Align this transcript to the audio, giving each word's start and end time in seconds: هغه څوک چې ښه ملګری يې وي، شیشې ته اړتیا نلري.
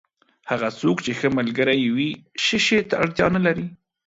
هغه 0.49 0.69
څوک 0.79 0.97
چې 1.05 1.11
ښه 1.19 1.27
ملګری 1.37 1.77
يې 1.83 1.89
وي، 1.95 2.09
شیشې 2.45 2.79
ته 2.89 2.95
اړتیا 3.03 3.27
نلري. 3.35 3.67